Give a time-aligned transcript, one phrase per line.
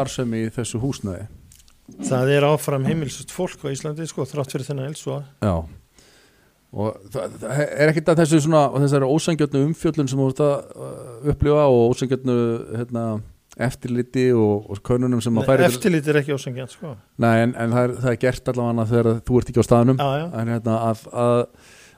[0.00, 1.28] starfsemi í þessu húsnæði?
[2.06, 5.24] Það er áfram heimilsust fólk á Íslandi sko, þrátt fyrir þennan eldsvoða.
[5.42, 5.54] Já.
[6.70, 10.54] Og það, það er ekkert að þessu svona þessari ósangjötnu umfjöllun sem þú ert að
[10.70, 12.36] uh, upplifa og ósangjötnu
[12.76, 13.04] hérna,
[13.66, 16.94] eftirliti og, og könunum sem að færi eftirlit er ekki ósangjant sko.
[17.20, 19.98] Nei, en, en það, er, það er gert allavega þegar þú ert ekki á staðnum.
[19.98, 20.26] Já, já.
[20.40, 21.42] en hérna að, að,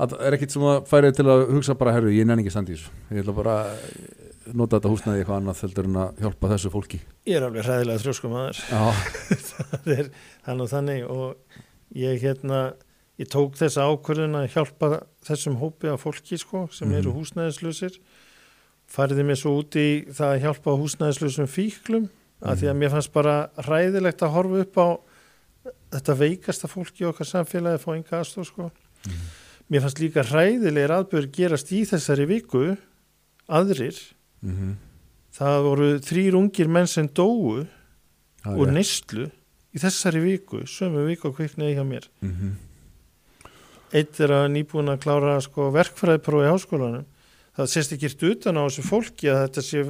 [0.00, 2.94] að er ekkert sem að færi til að hugsa bara, herru, ég nenni ekki þessu.
[3.12, 3.58] Ég ætla bara
[4.52, 6.98] nota þetta húsnæði eitthvað annað heldur en að hjálpa þessu fólki.
[7.26, 8.60] Ég er alveg hræðilega þrjóskum aður
[9.50, 10.10] það er
[10.44, 11.60] þannig og þannig og
[12.04, 12.58] ég hérna
[13.22, 14.90] ég tók þessa ákvörðun að hjálpa
[15.28, 16.98] þessum hópi af fólki sko sem Mhm.
[16.98, 17.98] eru húsnæðislusir
[18.90, 22.08] fariði mig svo út í það að hjálpa húsnæðislusum fíklum
[22.44, 24.88] af því að mér fannst bara hræðilegt að horfa upp á
[25.94, 28.66] þetta veikasta fólki okkar samfélagi að fá enga aðstof sko.
[29.70, 32.74] Mér fannst líka hræðilegir aðbjörg gerast í þessari viku
[33.48, 33.96] aðrir
[34.44, 34.74] mm -hmm.
[35.38, 37.64] það voru þrýr ungir menn sem dóu
[38.44, 39.30] úr neyslu
[39.74, 42.52] í þessari viku, sömu viku að kviknaði hjá mér mm -hmm.
[43.92, 47.06] eitt er að nýbúin að klára sko, verkfræðiprófi í háskólanum
[47.56, 49.84] það sést ekki utan á þessu fólki að þetta sé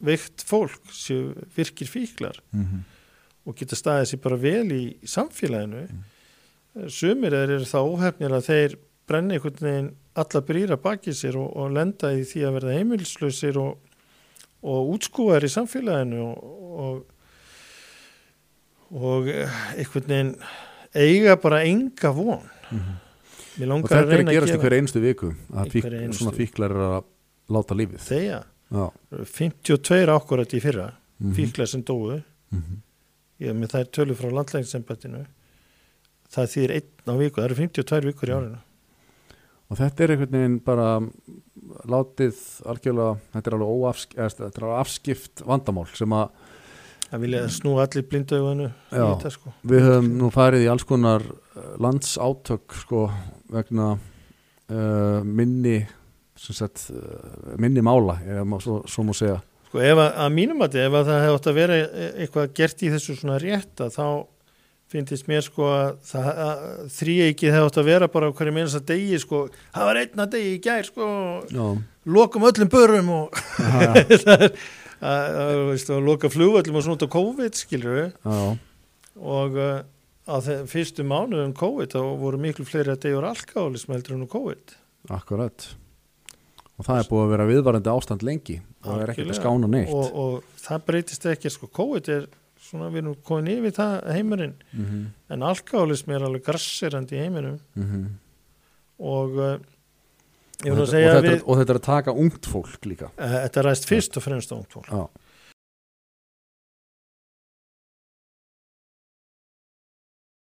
[0.00, 2.80] veikt fólk sé virkir fíklar Mm -hmm.
[3.44, 5.88] og geta staðið sér bara vel í samfélaginu
[6.88, 11.52] sumir er, er það óhefnir að þeir brenni einhvern veginn alla brýra baki sér og,
[11.56, 13.78] og lenda í því að verða heimilslausir og,
[14.62, 16.36] og útskúar í samfélaginu og,
[16.84, 16.96] og,
[19.00, 20.32] og eh, einhvern veginn
[20.94, 22.42] eiga bara enga von.
[22.70, 26.24] Mér og langar að þetta er að gerast í hver einstu viku að fík, einustu
[26.24, 27.04] svona fíklar er að
[27.50, 28.02] láta lífið.
[28.06, 28.48] Þegar?
[28.70, 28.84] Já.
[29.36, 30.88] 52 akkurat í fyrra
[31.20, 31.34] Mhm.
[31.36, 32.22] fíklar sem dóu.
[32.50, 32.80] Mhm.
[33.40, 35.26] ég með er tölur frá landlæginsembættinu
[36.28, 38.58] það þýr einn á viku, það eru 52 vikur í árinu
[39.70, 40.88] og þetta er einhvern veginn bara
[41.90, 46.48] látið algjörlega þetta er alveg óafsk, eða, þetta er alveg afskipt vandamál sem að
[47.10, 48.70] það vilja snúa allir blindauðinu
[49.34, 49.52] sko.
[49.66, 53.06] Við höfum nú farið í alls konar eh, landsátök sko
[53.50, 55.80] vegna uh, minni
[56.40, 58.20] sagt, uh, minni mála
[58.62, 59.40] svo, svo má segja.
[59.68, 62.54] Sko ef að, að mínum að ef að það hefði átt að vera e- eitthvað
[62.58, 64.06] gert í þessu svona rétta þá
[64.90, 66.64] finnst mér sko að
[66.96, 70.56] þrýeikið hefði átt að vera bara hverju minnast að degi sko, það var einna degi
[70.56, 71.10] í gær sko,
[71.50, 71.66] Já,
[72.10, 74.58] lokum öllum börum og það er
[75.00, 78.40] að, veist, loka flugvöllum og svona út á COVID skilur við já,
[79.20, 79.80] og uh,
[80.30, 80.36] á
[80.70, 84.74] fyrstu mánuðum COVID þá voru miklu fleiri að degjur alkálism heldur en á COVID.
[85.16, 85.70] Akkurat.
[86.80, 88.60] Og það er búið að vera viðvarandi ástand lengi.
[88.84, 89.90] Það er ekkert að skána neitt.
[89.92, 91.68] Og, og það breytist ekki sko.
[91.76, 92.28] COVID er
[92.60, 94.56] svona við erum komin yfir það heimurinn.
[94.72, 95.04] Mm -hmm.
[95.34, 97.58] en alkálism er alveg grasserandi í heiminum.
[99.00, 99.56] Og uh,
[100.64, 102.86] ég voru að segja og, þetta við er, og þetta er að taka ungt fólk
[102.86, 103.10] líka.
[103.16, 104.90] Uh, þetta ræst fyrst og fremst á ungt fólk.
[104.92, 105.08] Já,